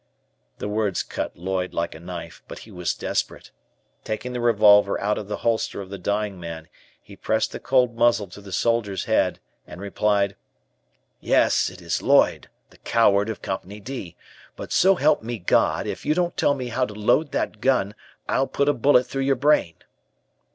The 0.57 0.67
words 0.67 1.03
cut 1.03 1.37
Lloyd 1.37 1.75
like 1.75 1.93
a 1.93 1.99
knife, 1.99 2.41
but 2.47 2.57
he 2.65 2.71
was 2.71 2.95
desperate. 2.95 3.51
Taking 4.03 4.33
the 4.33 4.41
revolver 4.41 4.99
out 4.99 5.19
of 5.19 5.27
the 5.27 5.37
holster 5.45 5.79
of 5.79 5.91
the 5.91 5.99
dying 5.99 6.39
man, 6.39 6.69
he 6.99 7.15
pressed 7.15 7.51
the 7.51 7.59
cold 7.59 7.95
muzzle 7.95 8.25
to 8.29 8.41
the 8.41 8.51
soldier's 8.51 9.03
head, 9.03 9.39
and 9.67 9.79
replied: 9.79 10.35
"Yes, 11.19 11.69
it 11.69 11.83
is 11.83 12.01
Lloyd, 12.01 12.49
the 12.71 12.77
coward 12.79 13.29
of 13.29 13.43
Company 13.43 13.79
'D,' 13.79 14.15
but 14.55 14.71
so 14.71 14.95
help 14.95 15.21
me 15.21 15.37
God, 15.37 15.85
if 15.85 16.03
you 16.03 16.15
don't 16.15 16.35
tell 16.35 16.55
me 16.55 16.69
how 16.69 16.83
to 16.83 16.95
load 16.95 17.31
that 17.33 17.61
gun, 17.61 17.93
I'll 18.27 18.47
put 18.47 18.69
a 18.69 18.73
bullet 18.73 19.03
through 19.05 19.21
your 19.21 19.35
brain!" 19.35 19.75